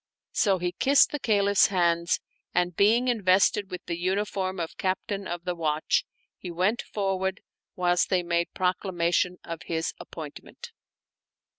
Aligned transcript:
So 0.31 0.57
he 0.57 0.71
kissed 0.71 1.11
the 1.11 1.19
Caliph's 1.19 1.67
hands, 1.67 2.19
and, 2.55 2.75
being 2.75 3.07
invested 3.07 3.69
with 3.69 3.85
the 3.85 3.99
uniform 3.99 4.59
of 4.59 4.75
Captain 4.77 5.27
of 5.27 5.43
the 5.43 5.53
Watch, 5.53 6.05
he 6.39 6.49
went 6.49 6.81
forth, 6.81 7.35
whilst 7.75 8.09
they 8.09 8.23
made 8.23 8.51
proclamation 8.55 9.37
of 9.43 9.61
his 9.67 9.93
appointment. 9.99 10.71